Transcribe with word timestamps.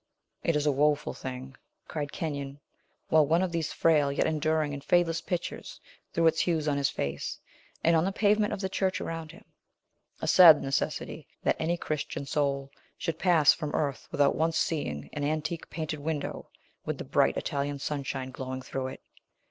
"It 0.41 0.55
is 0.55 0.65
a 0.65 0.71
woeful 0.71 1.13
thing," 1.13 1.55
cried 1.87 2.11
Kenyon, 2.11 2.59
while 3.09 3.23
one 3.27 3.43
of 3.43 3.51
these 3.51 3.71
frail 3.71 4.11
yet 4.11 4.25
enduring 4.25 4.73
and 4.73 4.83
fadeless 4.83 5.21
pictures 5.21 5.79
threw 6.11 6.25
its 6.25 6.39
hues 6.39 6.67
on 6.67 6.75
his 6.77 6.89
face, 6.89 7.37
and 7.83 7.95
on 7.95 8.03
the 8.03 8.11
pavement 8.11 8.51
of 8.51 8.61
the 8.61 8.67
church 8.67 8.99
around 8.99 9.31
him, 9.31 9.45
"a 10.19 10.27
sad 10.27 10.59
necessity 10.59 11.27
that 11.43 11.55
any 11.59 11.77
Christian 11.77 12.25
soul 12.25 12.71
should 12.97 13.19
pass 13.19 13.53
from 13.53 13.75
earth 13.75 14.07
without 14.11 14.33
once 14.35 14.57
seeing 14.57 15.07
an 15.13 15.23
antique 15.23 15.69
painted 15.69 15.99
window, 15.99 16.49
with 16.83 16.97
the 16.97 17.03
bright 17.03 17.37
Italian 17.37 17.77
sunshine 17.77 18.31
glowing 18.31 18.63
through 18.63 18.87
it! 18.87 19.01